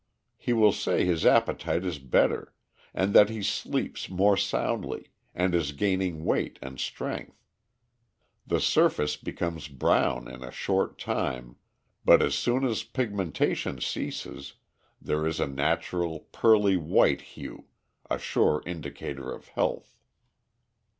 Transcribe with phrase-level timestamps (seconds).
[0.39, 2.55] He will say his appetite is better,
[2.91, 7.45] and that he sleeps more soundly, and is gaining weight and strength.
[8.47, 11.55] The surface becomes brown in a short time,
[12.03, 14.53] but as soon as pigmentation ceases,
[14.99, 17.65] there is a natural, pearly white hue
[18.09, 19.99] a sure indicator of health."